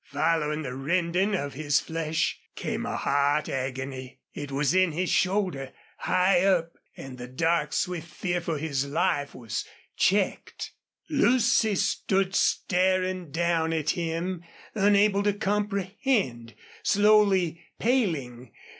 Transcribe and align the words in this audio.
Following 0.05 0.63
the 0.63 0.73
rending 0.73 1.35
of 1.35 1.53
his 1.53 1.79
flesh 1.79 2.39
came 2.55 2.87
a 2.87 2.97
hot 2.97 3.47
agony. 3.47 4.17
It 4.33 4.51
was 4.51 4.73
in 4.73 4.93
his 4.93 5.11
shoulder, 5.11 5.73
high 5.99 6.43
up, 6.43 6.71
and 6.97 7.19
the 7.19 7.27
dark, 7.27 7.71
swift 7.71 8.11
fear 8.11 8.41
for 8.41 8.57
his 8.57 8.87
life 8.87 9.35
was 9.35 9.63
checked. 9.95 10.71
Lucy 11.07 11.75
stood 11.75 12.33
staring 12.33 13.29
down 13.29 13.73
at 13.73 13.91
him, 13.91 14.43
unable 14.73 15.21
to 15.21 15.33
comprehend, 15.33 16.55
slowly 16.81 17.63
paling. 17.77 18.51